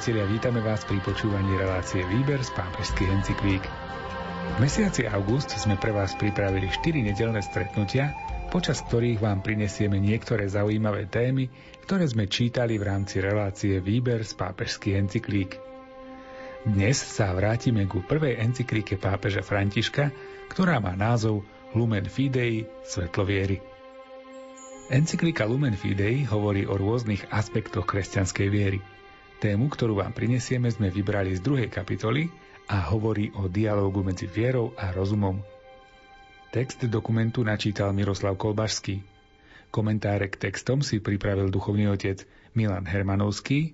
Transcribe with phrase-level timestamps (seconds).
[0.00, 3.60] priatelia, vítame vás pri počúvaní relácie Výber z pápežských encyklík.
[3.60, 8.16] V mesiaci august sme pre vás pripravili 4 nedelné stretnutia,
[8.48, 11.52] počas ktorých vám prinesieme niektoré zaujímavé témy,
[11.84, 15.60] ktoré sme čítali v rámci relácie Výber z pápežských encyklík.
[16.64, 20.16] Dnes sa vrátime ku prvej encyklíke pápeža Františka,
[20.48, 21.44] ktorá má názov
[21.76, 23.60] Lumen Fidei, Svetlo viery.
[24.88, 28.80] Encyklika Lumen Fidei hovorí o rôznych aspektoch kresťanskej viery–
[29.40, 32.28] Tému, ktorú vám prinesieme, sme vybrali z druhej kapitoly
[32.68, 35.40] a hovorí o dialógu medzi vierou a rozumom.
[36.52, 39.00] Text dokumentu načítal Miroslav Kolbašský.
[39.72, 43.72] Komentáre k textom si pripravil duchovný otec Milan Hermanovský,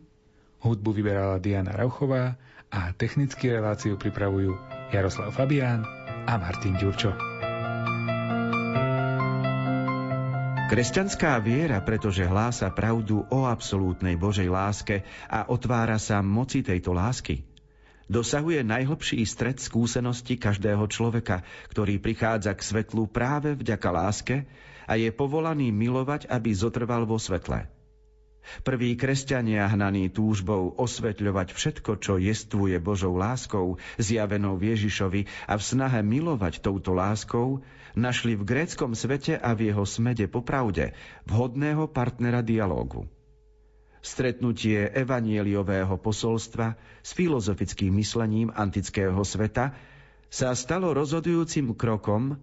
[0.63, 2.39] hudbu vyberala Diana Rauchová
[2.71, 4.55] a technický reláciu pripravujú
[4.95, 5.83] Jaroslav Fabián
[6.31, 7.11] a Martin Ďurčo.
[10.67, 17.47] Kresťanská viera, pretože hlása pravdu o absolútnej Božej láske a otvára sa moci tejto lásky,
[18.11, 24.43] dosahuje najhlbší stred skúsenosti každého človeka, ktorý prichádza k svetlu práve vďaka láske
[24.91, 27.71] a je povolaný milovať, aby zotrval vo svetle.
[28.63, 36.01] Prví kresťania hnaní túžbou osvetľovať všetko, čo jestvuje Božou láskou, zjavenou Ježišovi a v snahe
[36.03, 37.63] milovať touto láskou,
[37.97, 40.93] našli v gréckom svete a v jeho smede popravde
[41.25, 43.09] vhodného partnera dialógu.
[44.05, 49.75] Stretnutie evanieliového posolstva s filozofickým myslením antického sveta
[50.31, 52.39] sa stalo rozhodujúcim krokom,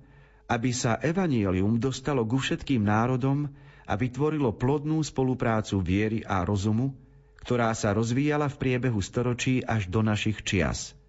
[0.52, 3.48] aby sa evanielium dostalo ku všetkým národom
[3.84, 6.96] a vytvorilo plodnú spoluprácu viery a rozumu,
[7.44, 10.92] ktorá sa rozvíjala v priebehu storočí až do našich čias–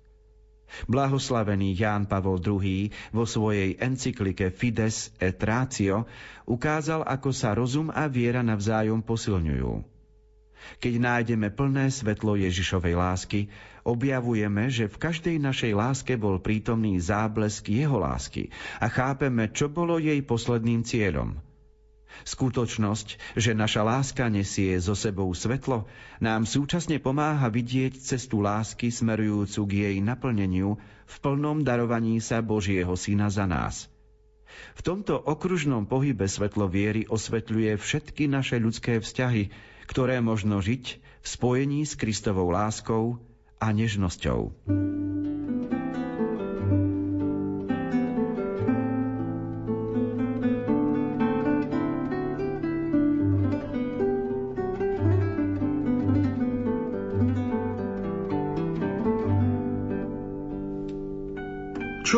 [0.91, 6.09] Blahoslavený Ján Pavol II vo svojej encyklike Fides et Ratio
[6.51, 9.73] ukázal, ako sa rozum a viera navzájom posilňujú.
[10.81, 13.41] Keď nájdeme plné svetlo Ježišovej lásky,
[13.85, 18.49] objavujeme, že v každej našej láske bol prítomný záblesk jeho lásky
[18.81, 21.37] a chápeme, čo bolo jej posledným cieľom–
[22.23, 25.91] Skutočnosť, že naša láska nesie so sebou svetlo,
[26.23, 32.95] nám súčasne pomáha vidieť cestu lásky smerujúcu k jej naplneniu v plnom darovaní sa Božieho
[32.95, 33.91] Syna za nás.
[34.79, 39.51] V tomto okružnom pohybe svetlo viery osvetľuje všetky naše ľudské vzťahy,
[39.91, 43.19] ktoré možno žiť v spojení s Kristovou láskou
[43.59, 44.55] a nežnosťou.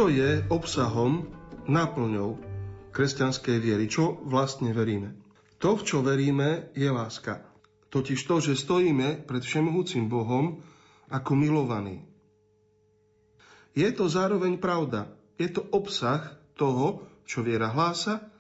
[0.07, 1.27] Čo je obsahom,
[1.67, 2.39] náplňou
[2.95, 5.19] kresťanskej viery, čo vlastne veríme.
[5.59, 7.43] To, v čo veríme, je láska.
[7.91, 10.63] Totiž to, že stojíme pred všemohúcim Bohom
[11.11, 12.07] ako milovaní.
[13.75, 15.11] Je to zároveň pravda.
[15.43, 18.31] Je to obsah toho, čo viera hlása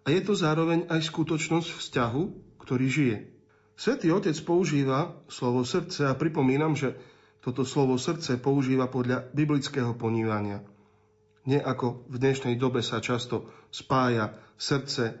[0.00, 2.22] a je to zároveň aj skutočnosť vzťahu,
[2.56, 3.18] ktorý žije.
[3.76, 6.96] Svetý Otec používa slovo srdce a pripomínam, že
[7.44, 10.64] toto slovo srdce používa podľa biblického ponímania–
[11.46, 15.14] nie ako v dnešnej dobe sa často spája srdce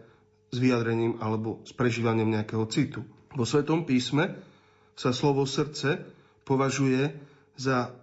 [0.50, 3.06] s vyjadrením alebo s prežívaním nejakého citu.
[3.34, 4.34] Vo Svetom písme
[4.98, 6.02] sa slovo srdce
[6.42, 7.14] považuje
[7.54, 7.94] za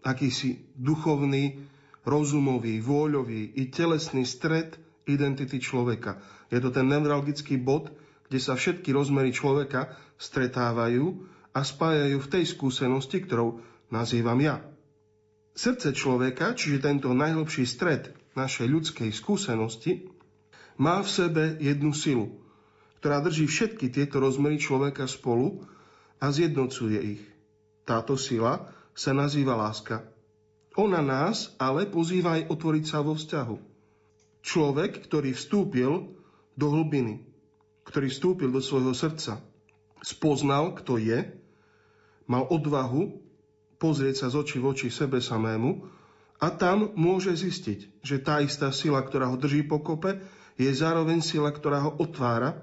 [0.00, 1.66] akýsi duchovný,
[2.06, 4.78] rozumový, vôľový i telesný stred
[5.10, 6.22] identity človeka.
[6.54, 7.90] Je to ten neuralgický bod,
[8.30, 11.04] kde sa všetky rozmery človeka stretávajú
[11.50, 13.58] a spájajú v tej skúsenosti, ktorou
[13.90, 14.62] nazývam ja.
[15.56, 20.12] Srdce človeka, čiže tento najhlbší stred našej ľudskej skúsenosti,
[20.76, 22.36] má v sebe jednu silu,
[23.00, 25.64] ktorá drží všetky tieto rozmery človeka spolu
[26.20, 27.24] a zjednocuje ich.
[27.88, 30.04] Táto sila sa nazýva láska.
[30.76, 33.56] Ona nás ale pozýva aj otvoriť sa vo vzťahu.
[34.44, 36.12] Človek, ktorý vstúpil
[36.52, 37.24] do hlbiny,
[37.88, 39.40] ktorý vstúpil do svojho srdca,
[40.04, 41.32] spoznal, kto je,
[42.28, 43.25] mal odvahu
[43.76, 45.84] pozrieť sa z očí v oči sebe samému
[46.40, 50.20] a tam môže zistiť, že tá istá sila, ktorá ho drží pokope,
[50.56, 52.56] je zároveň sila, ktorá ho otvára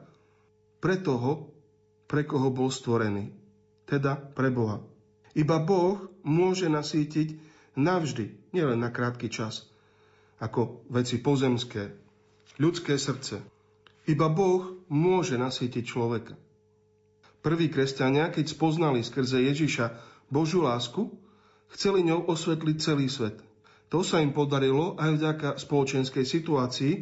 [0.82, 1.54] pre toho,
[2.10, 3.34] pre koho bol stvorený,
[3.90, 4.82] teda pre Boha.
[5.34, 7.38] Iba Boh môže nasýtiť
[7.74, 9.66] navždy, nielen na krátky čas,
[10.38, 11.94] ako veci pozemské,
[12.62, 13.42] ľudské srdce.
[14.06, 16.38] Iba Boh môže nasýtiť človeka.
[17.44, 21.14] Prví kresťania, keď spoznali skrze Ježiša Božú lásku,
[21.78, 23.38] chceli ňou osvetliť celý svet.
[23.94, 26.94] To sa im podarilo aj vďaka spoločenskej situácii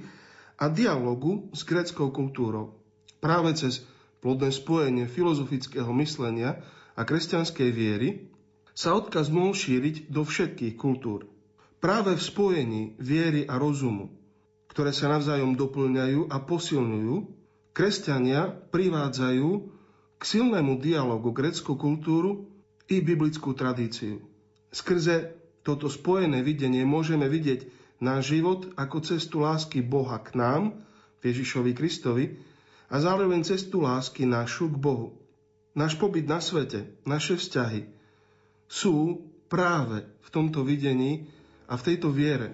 [0.60, 2.76] a dialogu s greckou kultúrou.
[3.24, 3.88] Práve cez
[4.20, 6.60] plodné spojenie filozofického myslenia
[7.00, 8.28] a kresťanskej viery
[8.76, 11.32] sa odkaz mohol šíriť do všetkých kultúr.
[11.80, 14.12] Práve v spojení viery a rozumu,
[14.68, 17.16] ktoré sa navzájom doplňajú a posilňujú,
[17.72, 19.50] kresťania privádzajú
[20.20, 22.51] k silnému dialogu greckú kultúru
[22.92, 24.20] i biblickú tradíciu.
[24.68, 25.32] Skrze
[25.64, 27.64] toto spojené videnie môžeme vidieť
[28.04, 30.76] náš život ako cestu lásky Boha k nám,
[31.24, 32.36] Ježišovi Kristovi,
[32.92, 35.16] a zároveň cestu lásky našu k Bohu.
[35.72, 37.88] Náš pobyt na svete, naše vzťahy
[38.68, 41.32] sú práve v tomto videní
[41.72, 42.52] a v tejto viere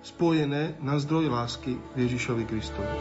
[0.00, 2.92] spojené na zdroj lásky Ježišovi Kristovi.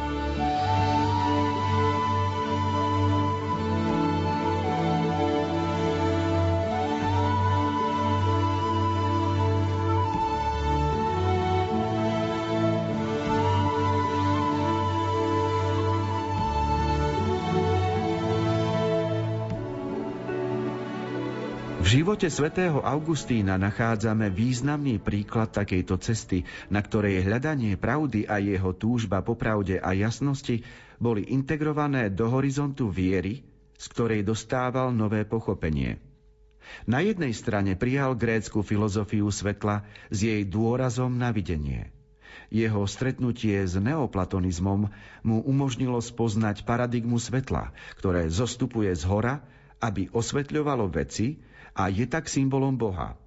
[21.93, 26.41] Živote svätého Augustína nachádzame významný príklad takejto cesty,
[26.73, 30.65] na ktorej hľadanie pravdy a jeho túžba po pravde a jasnosti
[30.97, 33.45] boli integrované do horizontu viery,
[33.77, 36.01] z ktorej dostával nové pochopenie.
[36.89, 41.93] Na jednej strane prijal grécku filozofiu svetla s jej dôrazom na videnie.
[42.49, 44.89] Jeho stretnutie s neoplatonizmom
[45.21, 47.69] mu umožnilo spoznať paradigmu svetla,
[48.01, 49.45] ktoré zostupuje z hora,
[49.77, 53.17] aby osvetľovalo veci, a je tak symbolom Boha.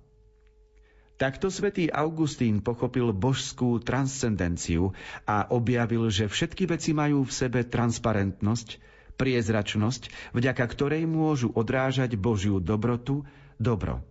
[1.17, 4.93] Takto svätý Augustín pochopil božskú transcendenciu
[5.25, 8.77] a objavil, že všetky veci majú v sebe transparentnosť,
[9.17, 13.25] priezračnosť, vďaka ktorej môžu odrážať Božiu dobrotu,
[13.57, 14.05] dobro.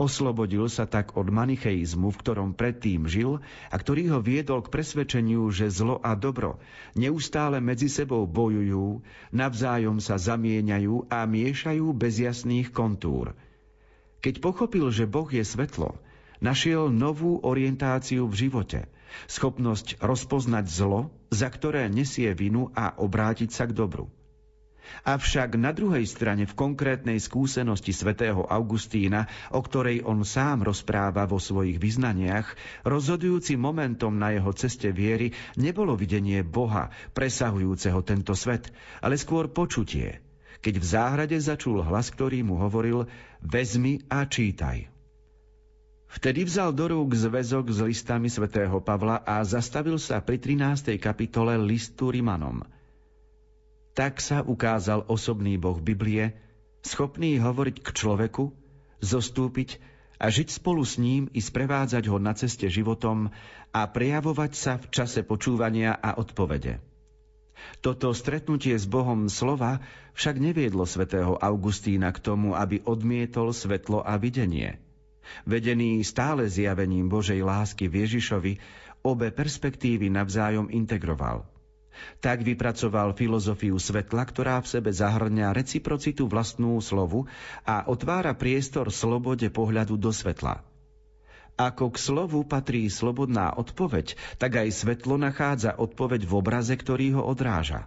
[0.00, 5.44] Oslobodil sa tak od manicheizmu, v ktorom predtým žil a ktorý ho viedol k presvedčeniu,
[5.52, 6.56] že zlo a dobro
[6.96, 13.36] neustále medzi sebou bojujú, navzájom sa zamieňajú a miešajú bez jasných kontúr.
[14.24, 16.00] Keď pochopil, že Boh je svetlo,
[16.40, 18.88] našiel novú orientáciu v živote,
[19.28, 24.08] schopnosť rozpoznať zlo, za ktoré nesie vinu a obrátiť sa k dobru.
[25.06, 31.40] Avšak na druhej strane v konkrétnej skúsenosti svätého Augustína, o ktorej on sám rozpráva vo
[31.40, 32.52] svojich vyznaniach,
[32.84, 38.68] rozhodujúcim momentom na jeho ceste viery nebolo videnie Boha, presahujúceho tento svet,
[39.00, 40.20] ale skôr počutie,
[40.60, 43.08] keď v záhrade začul hlas, ktorý mu hovoril
[43.40, 44.92] Vezmi a čítaj.
[46.10, 50.98] Vtedy vzal do rúk zväzok s listami svätého Pavla a zastavil sa pri 13.
[50.98, 52.66] kapitole listu Rimanom–
[53.94, 56.38] tak sa ukázal osobný Boh Biblie,
[56.86, 58.54] schopný hovoriť k človeku,
[59.02, 59.82] zostúpiť
[60.20, 63.32] a žiť spolu s ním i sprevádzať ho na ceste životom
[63.72, 66.78] a prejavovať sa v čase počúvania a odpovede.
[67.84, 69.84] Toto stretnutie s Bohom slova
[70.16, 74.80] však neviedlo svätého Augustína k tomu, aby odmietol svetlo a videnie.
[75.44, 78.52] Vedený stále zjavením Božej lásky v Ježišovi,
[79.04, 81.44] obe perspektívy navzájom integroval–
[82.24, 87.26] tak vypracoval filozofiu svetla, ktorá v sebe zahrňa reciprocitu vlastnú slovu
[87.66, 90.62] a otvára priestor slobode pohľadu do svetla.
[91.60, 97.22] Ako k slovu patrí slobodná odpoveď, tak aj svetlo nachádza odpoveď v obraze, ktorý ho
[97.28, 97.84] odráža.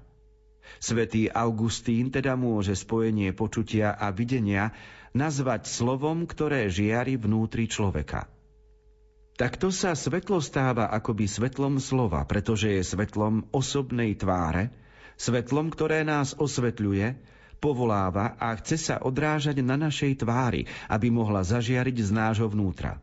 [0.77, 4.77] Svetý Augustín teda môže spojenie počutia a videnia
[5.17, 8.29] nazvať slovom, ktoré žiari vnútri človeka.
[9.33, 14.69] Takto sa svetlo stáva akoby svetlom slova, pretože je svetlom osobnej tváre,
[15.17, 17.17] svetlom, ktoré nás osvetľuje,
[17.57, 23.01] povoláva a chce sa odrážať na našej tvári, aby mohla zažiariť z nášho vnútra.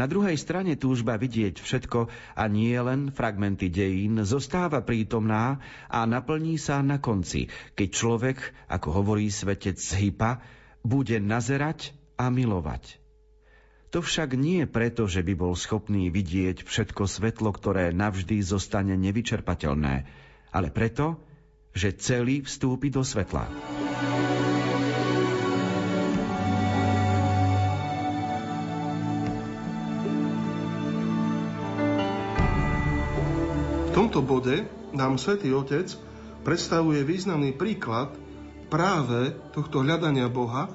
[0.00, 5.60] Na druhej strane túžba vidieť všetko a nie len fragmenty dejín zostáva prítomná
[5.92, 8.38] a naplní sa na konci, keď človek,
[8.72, 10.40] ako hovorí svetec Hypa,
[10.80, 13.03] bude nazerať a milovať.
[13.94, 19.94] To však nie preto, že by bol schopný vidieť všetko svetlo, ktoré navždy zostane nevyčerpateľné,
[20.50, 21.22] ale preto,
[21.70, 23.46] že celý vstúpi do svetla.
[33.78, 35.86] V tomto bode nám svätý Otec
[36.42, 38.10] predstavuje významný príklad
[38.74, 40.66] práve tohto hľadania Boha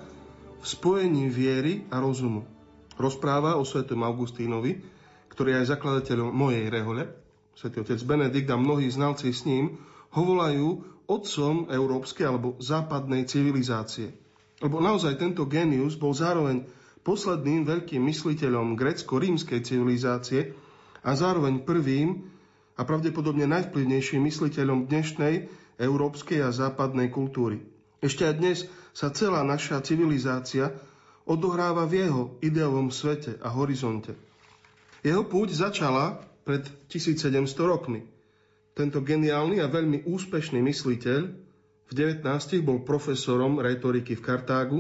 [0.56, 2.59] v spojení viery a rozumu.
[3.00, 4.84] Rozpráva o svetom Augustínovi,
[5.32, 7.08] ktorý je aj zakladateľom mojej rehole.
[7.56, 9.80] Svetý otec Benedikt a mnohí znalci s ním
[10.12, 10.68] ho volajú
[11.08, 14.12] otcom európskej alebo západnej civilizácie.
[14.60, 16.68] Lebo naozaj tento genius bol zároveň
[17.02, 20.52] posledným veľkým mysliteľom grecko-rímskej civilizácie
[21.00, 22.28] a zároveň prvým
[22.76, 25.48] a pravdepodobne najvplyvnejším mysliteľom dnešnej
[25.80, 27.64] európskej a západnej kultúry.
[28.00, 28.58] Ešte aj dnes
[28.92, 30.76] sa celá naša civilizácia
[31.30, 34.18] odohráva v jeho ideovom svete a horizonte.
[35.06, 38.02] Jeho púť začala pred 1700 rokmi.
[38.74, 41.20] Tento geniálny a veľmi úspešný mysliteľ
[41.90, 42.26] v 19.
[42.66, 44.80] bol profesorom retoriky v Kartágu,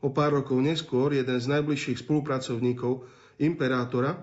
[0.00, 3.04] o pár rokov neskôr jeden z najbližších spolupracovníkov
[3.40, 4.16] imperátora,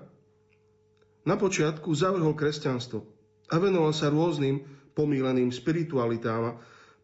[1.24, 3.00] na počiatku zavrhol kresťanstvo
[3.48, 4.60] a venoval sa rôznym
[4.92, 6.58] pomíleným spiritualitám a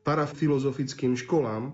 [0.04, 1.72] parafilozofickým školám,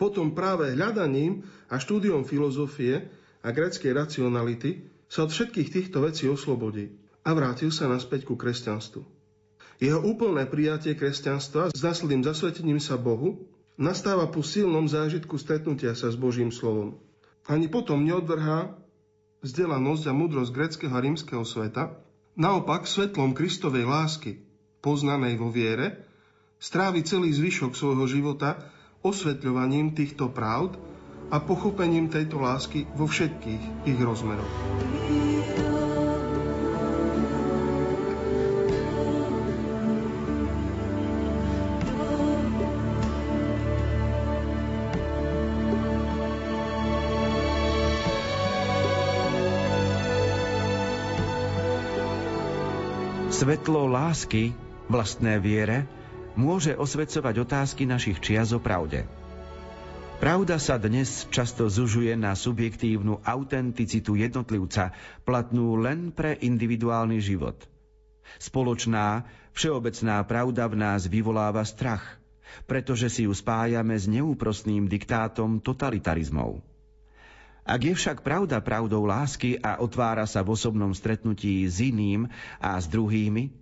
[0.00, 3.12] potom práve hľadaním a štúdiom filozofie
[3.44, 9.04] a greckej racionality sa od všetkých týchto vecí oslobodí a vrátil sa naspäť ku kresťanstvu.
[9.80, 13.44] Jeho úplné prijatie kresťanstva s následným zasvetením sa Bohu
[13.76, 16.96] nastáva po silnom zážitku stretnutia sa s Božím slovom.
[17.44, 18.76] Ani potom neodvrhá
[19.40, 21.96] vzdelanosť a múdrosť greckého a rímskeho sveta,
[22.36, 24.40] naopak svetlom Kristovej lásky,
[24.84, 26.04] poznanej vo viere,
[26.60, 28.60] strávi celý zvyšok svojho života
[29.00, 30.76] osvetľovaním týchto pravd
[31.30, 34.54] a pochopením tejto lásky vo všetkých ich rozmeroch.
[53.40, 54.52] Svetlo lásky,
[54.92, 55.99] vlastné viere,
[56.38, 59.06] môže osvecovať otázky našich čias o pravde.
[60.20, 64.92] Pravda sa dnes často zužuje na subjektívnu autenticitu jednotlivca,
[65.24, 67.56] platnú len pre individuálny život.
[68.36, 69.24] Spoločná,
[69.56, 72.20] všeobecná pravda v nás vyvoláva strach,
[72.68, 76.60] pretože si ju spájame s neúprostným diktátom totalitarizmov.
[77.64, 82.28] Ak je však pravda pravdou lásky a otvára sa v osobnom stretnutí s iným
[82.60, 83.59] a s druhými,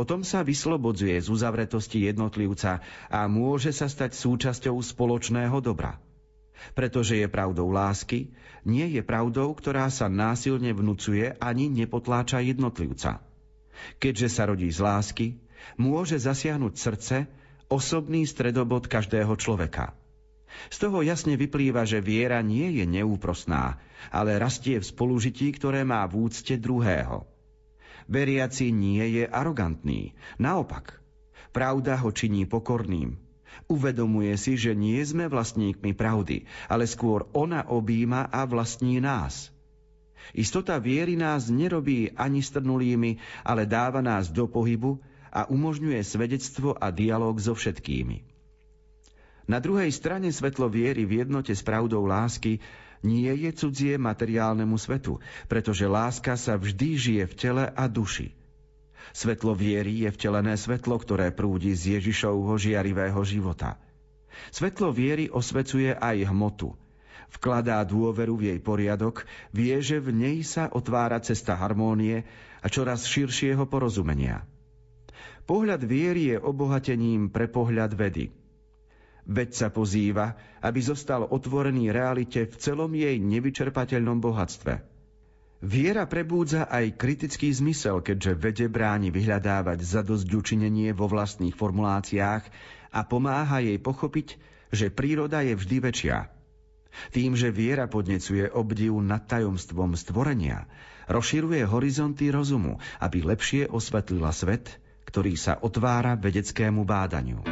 [0.00, 2.80] potom sa vyslobodzuje z uzavretosti jednotlivca
[3.12, 6.00] a môže sa stať súčasťou spoločného dobra.
[6.72, 8.32] Pretože je pravdou lásky,
[8.64, 13.20] nie je pravdou, ktorá sa násilne vnúcuje ani nepotláča jednotlivca.
[14.00, 15.26] Keďže sa rodí z lásky,
[15.76, 17.16] môže zasiahnuť srdce,
[17.68, 19.92] osobný stredobod každého človeka.
[20.72, 23.76] Z toho jasne vyplýva, že viera nie je neúprosná,
[24.08, 27.29] ale rastie v spolužití, ktoré má v úcte druhého.
[28.10, 30.18] Veriaci nie je arogantný.
[30.42, 30.98] Naopak,
[31.54, 33.14] pravda ho činí pokorným.
[33.70, 39.54] Uvedomuje si, že nie sme vlastníkmi pravdy, ale skôr ona objíma a vlastní nás.
[40.34, 44.98] Istota viery nás nerobí ani strnulými, ale dáva nás do pohybu
[45.30, 48.26] a umožňuje svedectvo a dialog so všetkými.
[49.50, 52.62] Na druhej strane svetlo viery v jednote s pravdou lásky
[53.00, 58.36] nie je cudzie materiálnemu svetu, pretože láska sa vždy žije v tele a duši.
[59.10, 63.80] Svetlo viery je vtelené svetlo, ktoré prúdi z Ježišovho žiarivého života.
[64.54, 66.76] Svetlo viery osvecuje aj hmotu.
[67.30, 72.26] Vkladá dôveru v jej poriadok, vie, že v nej sa otvára cesta harmónie
[72.62, 74.46] a čoraz širšieho porozumenia.
[75.46, 78.30] Pohľad viery je obohatením pre pohľad vedy–
[79.30, 84.82] Veď sa pozýva, aby zostal otvorený realite v celom jej nevyčerpateľnom bohatstve.
[85.62, 90.26] Viera prebúdza aj kritický zmysel, keďže vede bráni vyhľadávať zadosť
[90.96, 92.42] vo vlastných formuláciách
[92.90, 94.40] a pomáha jej pochopiť,
[94.74, 96.18] že príroda je vždy väčšia.
[97.14, 100.66] Tým, že viera podnecuje obdiv nad tajomstvom stvorenia,
[101.06, 104.74] rozširuje horizonty rozumu, aby lepšie osvetlila svet,
[105.06, 107.46] ktorý sa otvára vedeckému bádaniu.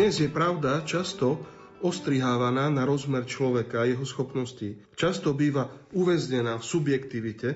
[0.00, 1.44] Dnes je pravda často
[1.84, 4.80] ostrihávaná na rozmer človeka a jeho schopností.
[4.96, 7.48] Často býva uväznená v subjektivite,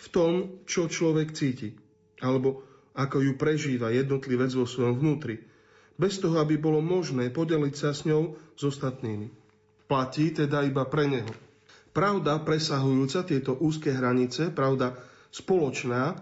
[0.00, 1.76] v tom, čo človek cíti,
[2.24, 2.64] alebo
[2.96, 5.44] ako ju prežíva jednotlivec vo svojom vnútri,
[6.00, 9.28] bez toho, aby bolo možné podeliť sa s ňou s ostatnými.
[9.84, 11.36] Platí teda iba pre neho.
[11.92, 14.96] Pravda presahujúca tieto úzke hranice, pravda
[15.28, 16.16] spoločná,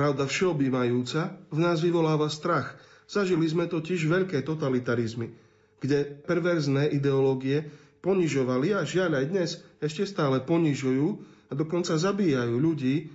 [0.00, 2.72] pravda všeobývajúca, v nás vyvoláva strach–
[3.08, 5.32] Zažili sme totiž veľké totalitarizmy,
[5.80, 7.64] kde perverzné ideológie
[8.04, 9.50] ponižovali a žiaľ aj dnes
[9.80, 11.06] ešte stále ponižujú
[11.48, 13.08] a dokonca zabíjajú ľudí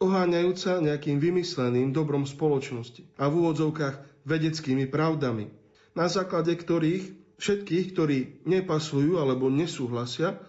[0.00, 5.52] oháňajúca nejakým vymysleným dobrom spoločnosti a v úvodzovkách vedeckými pravdami,
[5.92, 10.40] na základe ktorých všetkých, ktorí nepasujú alebo nesúhlasia,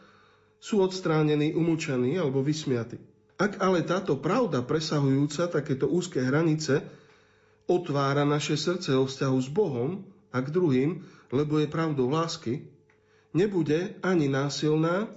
[0.62, 3.00] sú odstránení, umúčení alebo vysmiatí.
[3.36, 6.86] Ak ale táto pravda presahujúca takéto úzke hranice
[7.68, 12.66] otvára naše srdce o vzťahu s Bohom a k druhým, lebo je pravdou lásky,
[13.34, 15.12] nebude ani násilná,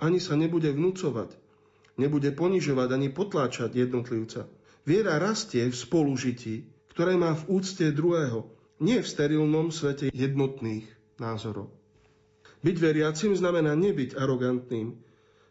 [0.00, 1.46] ani sa nebude vnúcovať
[1.96, 4.46] nebude ponižovať ani potláčať jednotlivca.
[4.86, 6.54] Viera rastie v spolužití,
[6.94, 8.46] ktoré má v úcte druhého,
[8.78, 10.86] nie v sterilnom svete jednotných
[11.16, 11.72] názorov.
[12.60, 14.94] Byť veriacim znamená nebyť arogantným,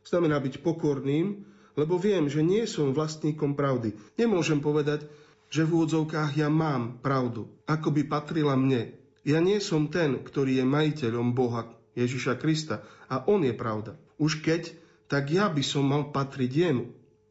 [0.06, 1.44] znamená byť pokorným,
[1.76, 3.98] lebo viem, že nie som vlastníkom pravdy.
[4.16, 5.04] Nemôžem povedať,
[5.50, 8.94] že v úvodzovkách ja mám pravdu, ako by patrila mne.
[9.26, 13.98] Ja nie som ten, ktorý je majiteľom Boha Ježiša Krista a On je pravda.
[14.22, 14.74] Už keď
[15.06, 16.86] tak ja by som mal patriť jemu.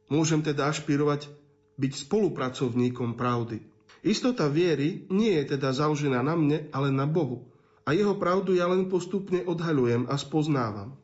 [0.06, 1.26] Môžem teda ašpirovať
[1.75, 3.66] byť spolupracovníkom pravdy.
[4.04, 7.49] Istota viery nie je teda založená na mne, ale na Bohu.
[7.85, 10.94] A jeho pravdu ja len postupne odhaľujem a spoznávam.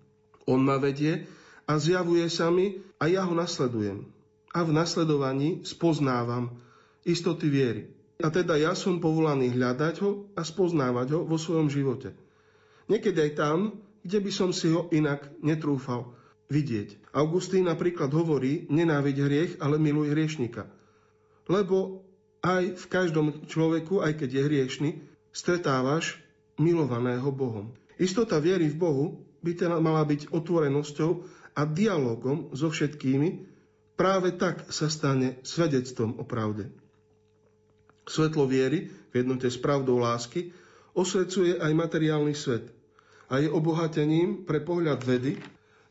[0.46, 1.26] On ma vedie
[1.66, 4.06] a zjavuje sa mi a ja ho nasledujem.
[4.50, 6.54] A v nasledovaní spoznávam
[7.04, 7.82] istoty viery.
[8.20, 12.12] A teda ja som povolaný hľadať ho a spoznávať ho vo svojom živote.
[12.92, 13.58] Niekedy aj tam,
[14.04, 16.12] kde by som si ho inak netrúfal
[16.50, 17.14] vidieť.
[17.14, 20.66] Augustín napríklad hovorí, nenáviď hriech, ale miluj hriešnika.
[21.46, 22.04] Lebo
[22.44, 24.90] aj v každom človeku, aj keď je hriešný,
[25.30, 26.18] stretávaš
[26.58, 27.72] milovaného Bohom.
[27.96, 29.06] Istota viery v Bohu
[29.40, 31.10] by teda mala byť otvorenosťou
[31.56, 33.48] a dialogom so všetkými,
[33.94, 36.72] práve tak sa stane svedectvom o pravde.
[38.10, 40.50] Svetlo viery v jednote s pravdou lásky
[40.98, 42.66] osvecuje aj materiálny svet
[43.30, 45.38] a je obohatením pre pohľad vedy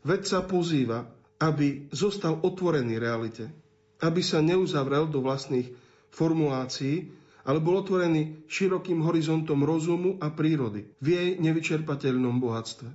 [0.00, 1.04] Vedca pozýva,
[1.40, 3.52] aby zostal otvorený realite,
[4.00, 5.68] aby sa neuzavrel do vlastných
[6.08, 7.12] formulácií,
[7.44, 12.88] ale bol otvorený širokým horizontom rozumu a prírody v jej nevyčerpateľnom bohatstve.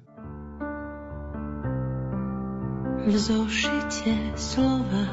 [3.06, 5.06] V zošite slova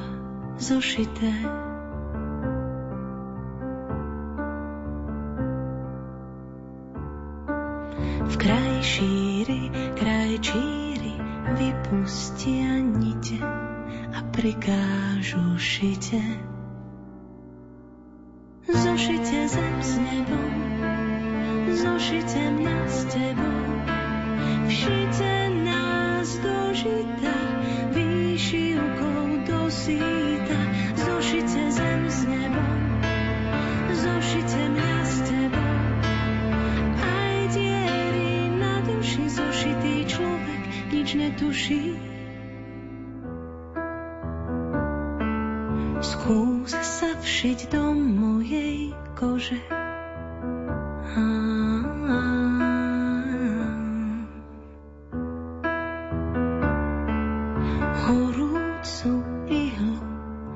[0.56, 1.28] zošité
[8.42, 9.62] v kraji šíri,
[9.94, 11.14] kraj číri
[11.54, 13.38] vypustia nite
[14.10, 16.18] a prikážu šite.
[18.66, 20.54] Zošite zem s nebom,
[21.70, 23.62] zošite mňa s tebou,
[24.66, 25.41] všite
[41.52, 42.00] netuší.
[46.00, 49.60] Skús sa všiť do mojej kože.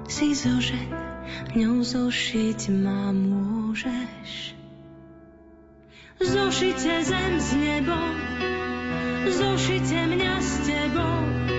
[0.06, 0.96] Si zožeň,
[1.61, 4.56] ňou zošiť ma môžeš.
[6.24, 8.36] Zošite zem s nebom,
[9.37, 11.56] zošite mňa s tebou.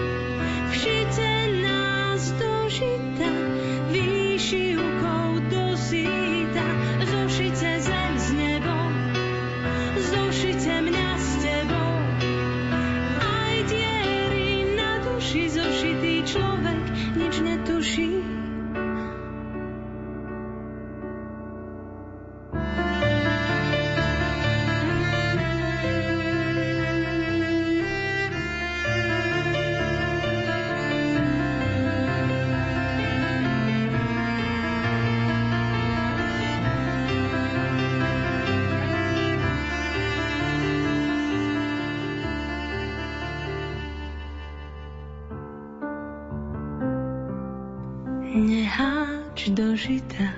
[49.78, 50.34] Žita,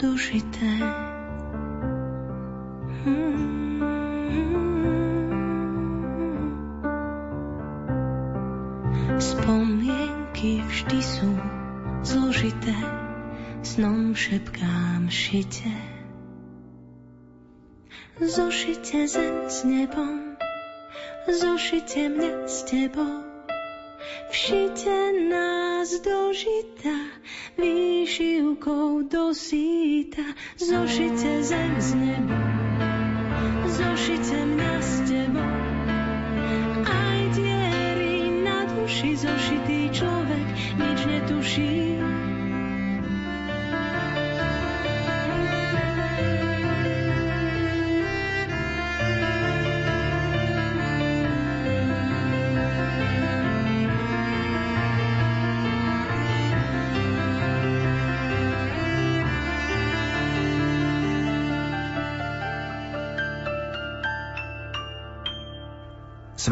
[0.00, 0.72] dužité.
[9.20, 11.30] Spomienky vždy sú
[12.00, 12.72] zložité,
[13.60, 15.68] snom šepkám šite.
[18.24, 20.32] Zošite zem s nebom,
[21.28, 23.31] zošite mňa s tebou.
[24.32, 27.20] Všite nás do žita,
[27.60, 30.24] výšivkou do síta.
[30.56, 32.48] Zošite zem s nebom,
[33.68, 35.56] zošite mňa s tebou.
[36.80, 40.46] Aj diery na duši zošitý človek
[40.80, 42.11] nič netuší.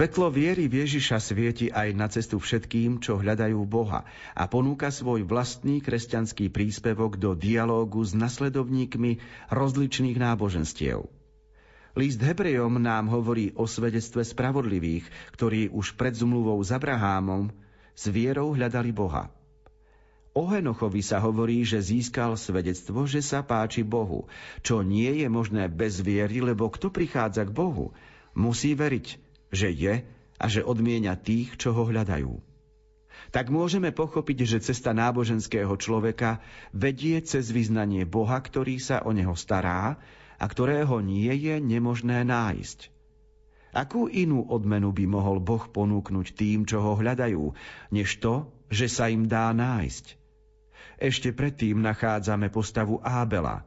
[0.00, 5.84] Svetlo viery Ježiša svieti aj na cestu všetkým, čo hľadajú Boha a ponúka svoj vlastný
[5.84, 9.20] kresťanský príspevok do dialógu s nasledovníkmi
[9.52, 11.04] rozličných náboženstiev.
[12.00, 15.04] List Hebrejom nám hovorí o svedectve spravodlivých,
[15.36, 17.52] ktorí už pred zmluvou s Abrahámom
[17.92, 19.28] s vierou hľadali Boha.
[20.32, 24.32] O Henochovi sa hovorí, že získal svedectvo, že sa páči Bohu,
[24.64, 27.92] čo nie je možné bez viery, lebo kto prichádza k Bohu,
[28.32, 30.02] musí veriť, že je
[30.40, 32.40] a že odmienia tých, čo ho hľadajú.
[33.30, 36.42] Tak môžeme pochopiť, že cesta náboženského človeka
[36.74, 40.00] vedie cez vyznanie Boha, ktorý sa o neho stará
[40.40, 42.88] a ktorého nie je nemožné nájsť.
[43.70, 47.54] Akú inú odmenu by mohol Boh ponúknuť tým, čo ho hľadajú,
[47.94, 50.18] než to, že sa im dá nájsť?
[50.98, 53.62] Ešte predtým nachádzame postavu Ábela.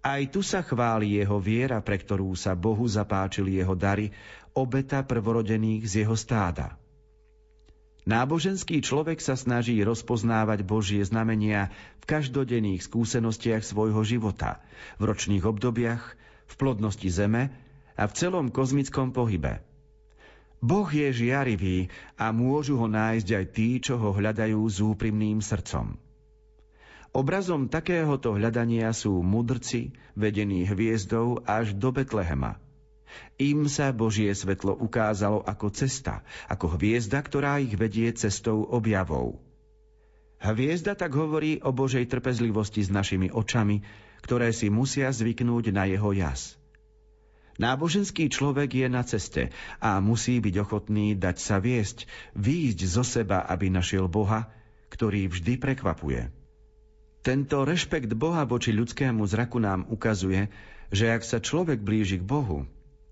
[0.00, 4.12] Aj tu sa chváli jeho viera, pre ktorú sa Bohu zapáčili jeho dary
[4.54, 6.80] obeta prvorodených z jeho stáda.
[8.08, 11.68] Náboženský človek sa snaží rozpoznávať Božie znamenia
[12.00, 14.64] v každodenných skúsenostiach svojho života,
[14.96, 16.16] v ročných obdobiach,
[16.48, 17.52] v plodnosti zeme
[17.94, 19.60] a v celom kozmickom pohybe.
[20.60, 25.96] Boh je žiarivý a môžu ho nájsť aj tí, čo ho hľadajú s úprimným srdcom.
[27.12, 32.56] Obrazom takéhoto hľadania sú mudrci, vedení hviezdou až do Betlehema–
[33.40, 39.40] im sa Božie svetlo ukázalo ako cesta, ako hviezda, ktorá ich vedie cestou objavov.
[40.40, 43.84] Hviezda tak hovorí o Božej trpezlivosti s našimi očami,
[44.24, 46.56] ktoré si musia zvyknúť na jeho jas.
[47.60, 49.52] Náboženský človek je na ceste
[49.84, 54.48] a musí byť ochotný dať sa viesť, výjsť zo seba, aby našiel Boha,
[54.88, 56.32] ktorý vždy prekvapuje.
[57.20, 60.48] Tento rešpekt Boha voči ľudskému zraku nám ukazuje,
[60.88, 62.64] že ak sa človek blíži k Bohu,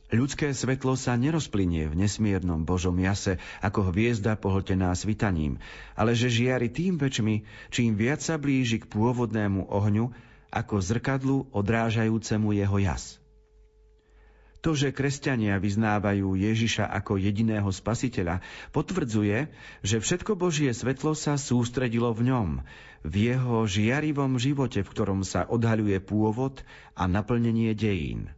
[0.09, 5.61] Ľudské svetlo sa nerozplynie v nesmiernom Božom jase ako hviezda pohltená svitaním,
[5.92, 10.09] ale že žiari tým väčšmi, čím viac sa blíži k pôvodnému ohňu,
[10.49, 13.21] ako zrkadlu odrážajúcemu jeho jas.
[14.64, 18.40] To, že kresťania vyznávajú Ježiša ako jediného spasiteľa,
[18.73, 19.53] potvrdzuje,
[19.85, 22.49] že všetko Božie svetlo sa sústredilo v ňom,
[23.05, 26.64] v jeho žiarivom živote, v ktorom sa odhaľuje pôvod
[26.97, 28.33] a naplnenie dejín.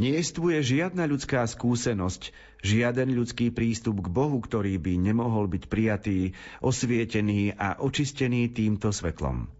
[0.00, 2.32] Nejestvuje žiadna ľudská skúsenosť,
[2.64, 6.32] žiaden ľudský prístup k Bohu, ktorý by nemohol byť prijatý,
[6.64, 9.52] osvietený a očistený týmto svetlom.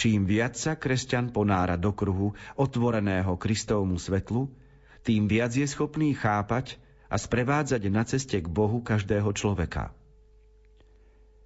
[0.00, 4.48] Čím viac sa kresťan ponára do kruhu otvoreného Kristovmu svetlu,
[5.04, 6.80] tým viac je schopný chápať
[7.12, 9.92] a sprevádzať na ceste k Bohu každého človeka.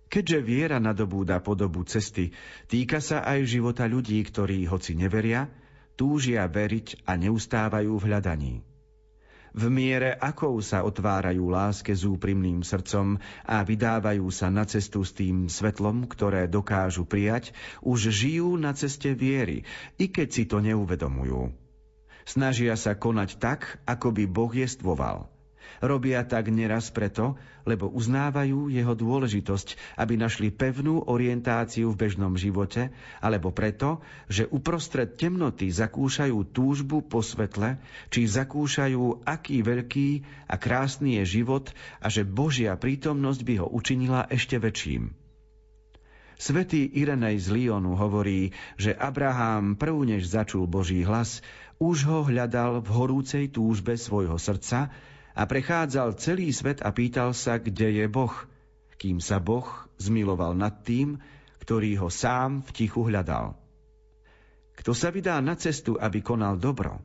[0.06, 2.30] Keďže viera nadobúda podobu cesty,
[2.70, 5.50] týka sa aj života ľudí, ktorí, hoci neveria,
[5.94, 8.54] túžia veriť a neustávajú v hľadaní.
[9.54, 15.14] V miere, akou sa otvárajú láske s úprimným srdcom a vydávajú sa na cestu s
[15.14, 19.62] tým svetlom, ktoré dokážu prijať, už žijú na ceste viery,
[19.94, 21.54] i keď si to neuvedomujú.
[22.26, 25.30] Snažia sa konať tak, ako by Boh jestvoval–
[25.84, 32.92] Robia tak neraz preto, lebo uznávajú jeho dôležitosť, aby našli pevnú orientáciu v bežnom živote,
[33.20, 37.80] alebo preto, že uprostred temnoty zakúšajú túžbu po svetle,
[38.12, 40.08] či zakúšajú, aký veľký
[40.48, 45.24] a krásny je život a že Božia prítomnosť by ho učinila ešte väčším.
[46.34, 51.40] Svetý Irenej z Lyonu hovorí, že Abraham prv než začul Boží hlas,
[51.78, 54.90] už ho hľadal v horúcej túžbe svojho srdca,
[55.34, 58.32] a prechádzal celý svet a pýtal sa, kde je Boh,
[58.96, 59.66] kým sa Boh
[59.98, 61.18] zmiloval nad tým,
[61.58, 63.58] ktorý ho sám v tichu hľadal.
[64.74, 66.98] Kto sa vydá na cestu, aby konal dobro,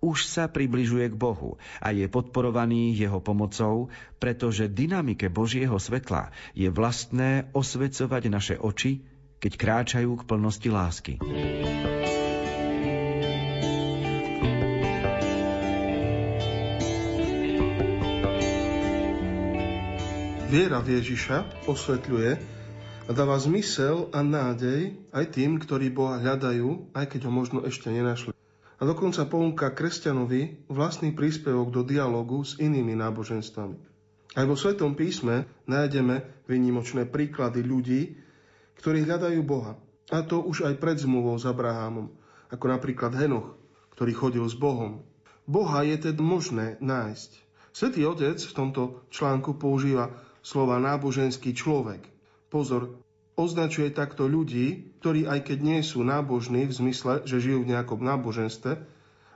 [0.00, 6.72] už sa približuje k Bohu a je podporovaný jeho pomocou, pretože dynamike Božieho svetla je
[6.72, 9.04] vlastné osvecovať naše oči,
[9.40, 11.14] keď kráčajú k plnosti lásky.
[20.50, 22.30] Viera v Ježiša osvetľuje
[23.06, 27.86] a dáva zmysel a nádej aj tým, ktorí Boha hľadajú, aj keď ho možno ešte
[27.86, 28.34] nenašli.
[28.34, 33.78] A dokonca ponúka kresťanovi vlastný príspevok do dialogu s inými náboženstvami.
[34.34, 38.18] Aj vo Svetom písme nájdeme vynimočné príklady ľudí,
[38.82, 39.78] ktorí hľadajú Boha.
[40.10, 42.10] A to už aj pred zmluvou s Abrahamom,
[42.50, 43.54] ako napríklad Henoch,
[43.94, 45.06] ktorý chodil s Bohom.
[45.46, 47.30] Boha je teda možné nájsť.
[47.70, 52.04] Svetý Otec v tomto článku používa slova náboženský človek.
[52.50, 53.00] Pozor,
[53.38, 58.00] označuje takto ľudí, ktorí aj keď nie sú nábožní v zmysle, že žijú v nejakom
[58.00, 58.72] náboženstve,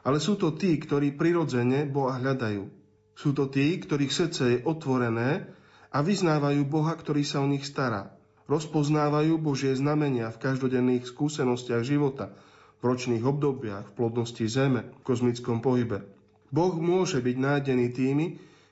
[0.05, 2.69] ale sú to tí, ktorí prirodzene Boha hľadajú.
[3.17, 5.49] Sú to tí, ktorých srdce je otvorené
[5.95, 8.13] a vyznávajú Boha, ktorý sa o nich stará.
[8.45, 12.37] Rozpoznávajú Božie znamenia v každodenných skúsenostiach života,
[12.85, 16.05] v ročných obdobiach, v plodnosti zeme, v kozmickom pohybe.
[16.53, 18.27] Boh môže byť nájdený tými,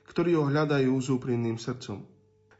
[0.05, 2.12] ktorí ho hľadajú s úprimným srdcom.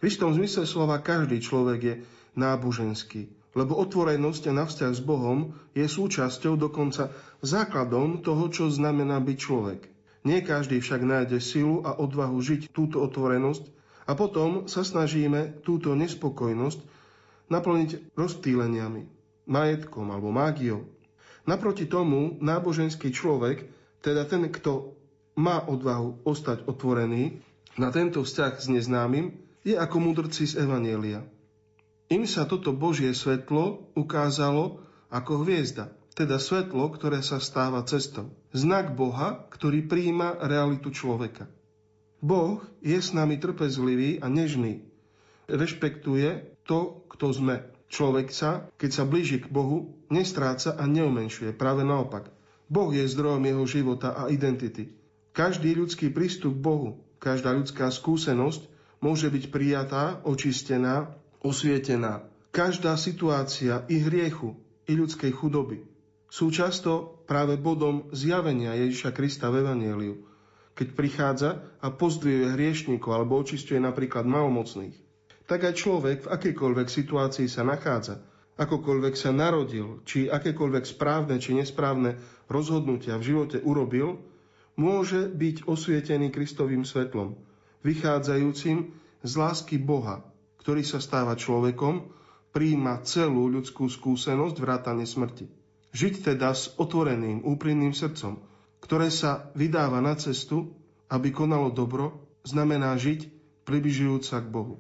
[0.04, 1.96] V istom zmysle slova každý človek je
[2.36, 7.08] náboženský, lebo otvorenosť na vzťah s Bohom je súčasťou, dokonca
[7.40, 9.88] základom toho, čo znamená byť človek.
[10.28, 13.64] Nie každý však nájde silu a odvahu žiť túto otvorenosť
[14.04, 16.84] a potom sa snažíme túto nespokojnosť
[17.48, 19.08] naplniť rozptýleniami,
[19.48, 20.84] majetkom alebo mágiou.
[21.48, 23.72] Naproti tomu náboženský človek,
[24.04, 25.00] teda ten, kto
[25.40, 27.40] má odvahu ostať otvorený
[27.80, 31.24] na tento vzťah s neznámym, je ako mudrci z Evanielia.
[32.12, 38.30] Im sa toto Božie svetlo ukázalo ako hviezda, teda svetlo, ktoré sa stáva cestou.
[38.54, 41.50] Znak Boha, ktorý príjima realitu človeka.
[42.24, 44.86] Boh je s nami trpezlivý a nežný.
[45.50, 47.56] Rešpektuje to, kto sme.
[47.92, 51.54] Človek sa, keď sa blíži k Bohu, nestráca a neumenšuje.
[51.54, 52.32] Práve naopak.
[52.72, 54.98] Boh je zdrojom jeho života a identity.
[55.34, 56.90] Každý ľudský prístup k Bohu,
[57.22, 58.73] každá ľudská skúsenosť
[59.04, 61.12] môže byť prijatá, očistená,
[61.44, 62.24] osvietená.
[62.56, 64.56] Každá situácia i hriechu,
[64.88, 65.84] i ľudskej chudoby
[66.34, 70.16] sú často práve bodom zjavenia Ježiša Krista v Evangeliu,
[70.74, 74.98] keď prichádza a pozdvihuje hriešníkov alebo očistuje napríklad malomocných.
[75.46, 78.18] Tak aj človek v akejkoľvek situácii sa nachádza,
[78.58, 82.18] akokoľvek sa narodil, či akékoľvek správne či nesprávne
[82.50, 84.18] rozhodnutia v živote urobil,
[84.74, 87.38] môže byť osvietený Kristovým svetlom,
[87.84, 88.92] vychádzajúcim
[89.24, 90.24] z lásky Boha,
[90.64, 92.08] ktorý sa stáva človekom,
[92.56, 95.52] príjima celú ľudskú skúsenosť vrátane smrti.
[95.94, 98.42] Žiť teda s otvoreným, úprimným srdcom,
[98.82, 100.74] ktoré sa vydáva na cestu,
[101.12, 103.30] aby konalo dobro, znamená žiť
[103.64, 104.76] približujúca k Bohu.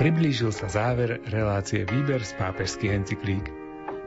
[0.00, 3.52] Priblížil sa záver relácie Výber z pápežských encyklík.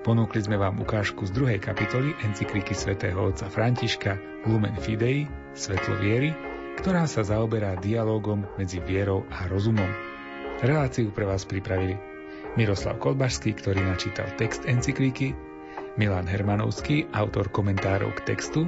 [0.02, 4.18] Ponúkli sme vám ukážku z druhej kapitoly encykliky svätého otca Františka
[4.50, 6.34] Lumen Fidei, Svetlo viery,
[6.82, 9.88] ktorá sa zaoberá dialogom medzi vierou a rozumom.
[10.66, 11.94] Reláciu pre vás pripravili
[12.58, 15.38] Miroslav Kolbašský, ktorý načítal text encyklíky,
[15.96, 18.66] Milan Hermanovský, autor komentárov k textu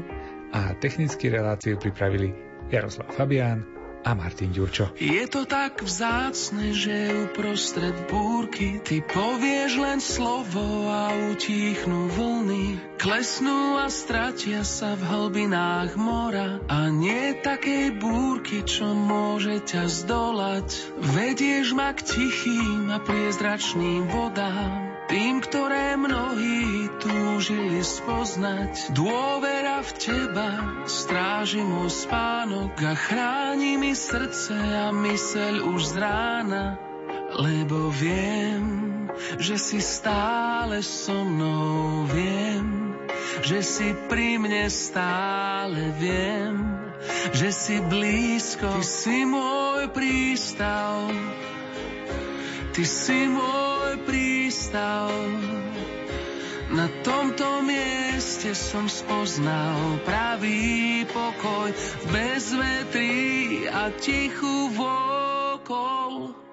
[0.54, 2.32] a technické relácie pripravili
[2.70, 3.75] Jaroslav Fabián
[4.06, 4.94] a Martin Ďurčo.
[5.02, 12.78] Je to tak vzácne, že uprostred búrky ty povieš len slovo a utichnú vlny.
[13.02, 20.70] Klesnú a stratia sa v hlbinách mora a nie takej búrky, čo môže ťa zdolať.
[21.02, 28.90] Vedieš ma k tichým a priezračným vodám, tým, ktoré mnohí túžili spoznať.
[28.98, 30.50] Dôvera v teba
[30.90, 36.82] stráži môj spánok a chráni mi srdce a myseľ už z rána,
[37.38, 38.64] lebo viem,
[39.38, 42.98] že si stále so mnou, viem,
[43.46, 46.58] že si pri mne stále viem,
[47.38, 48.82] že si blízko.
[48.82, 51.14] Ty si môj prístav,
[52.74, 55.14] ty si môj prístav.
[56.66, 63.16] Na tomto mieste som spoznal pravý pokoj v bezvetrí
[63.70, 66.45] a tichú vokol.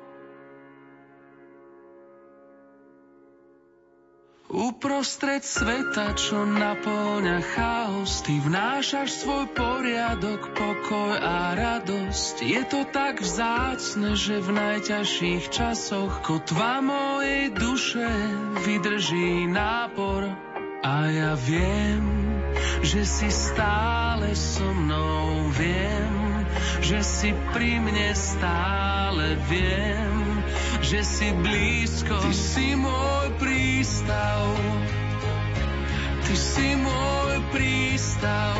[4.82, 12.42] Uprostred sveta, čo naplňa chaos, ty vnášaš svoj poriadok, pokoj a radosť.
[12.42, 18.10] Je to tak vzácne, že v najťažších časoch kotva mojej duše
[18.66, 20.34] vydrží nápor.
[20.82, 22.02] A ja viem,
[22.82, 26.42] že si stále so mnou, viem,
[26.82, 30.22] že si pri mne stále viem
[30.82, 32.18] že si blízko.
[32.20, 34.40] Ty si môj prístav,
[36.22, 38.54] ty si môj prístav.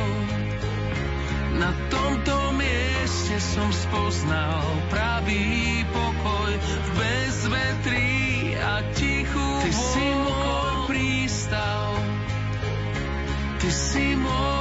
[1.63, 4.59] Na tomto mieste som spoznal
[4.91, 8.13] pravý pokoj v bezvetrí
[8.59, 11.87] a tichú Ty si môj prístav,
[13.63, 14.53] ty si môj